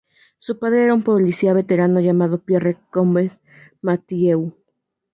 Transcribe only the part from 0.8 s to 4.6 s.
era un policía veterano llamado Pierre Combes Mathieu.